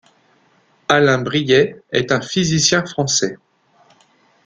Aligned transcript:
Alain 0.87 1.19
Brillet 1.19 1.79
est 1.91 2.11
un 2.11 2.21
physicien 2.21 2.83
français. 2.83 3.37